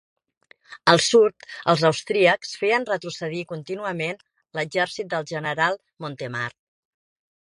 [0.93, 1.43] Al sud,
[1.73, 4.17] els austríacs feien retrocedir contínuament
[4.59, 6.49] l'exèrcit del general Montemar.